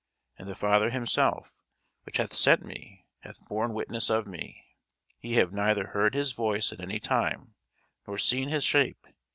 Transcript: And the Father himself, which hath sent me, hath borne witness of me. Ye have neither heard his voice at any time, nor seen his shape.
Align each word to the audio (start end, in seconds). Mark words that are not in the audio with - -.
And 0.39 0.49
the 0.49 0.55
Father 0.55 0.89
himself, 0.89 1.61
which 2.07 2.17
hath 2.17 2.33
sent 2.33 2.65
me, 2.65 3.05
hath 3.19 3.47
borne 3.47 3.71
witness 3.71 4.09
of 4.09 4.25
me. 4.25 4.65
Ye 5.19 5.33
have 5.33 5.53
neither 5.53 5.89
heard 5.89 6.15
his 6.15 6.31
voice 6.31 6.71
at 6.73 6.81
any 6.81 6.99
time, 6.99 7.53
nor 8.07 8.17
seen 8.17 8.49
his 8.49 8.63
shape. 8.63 9.05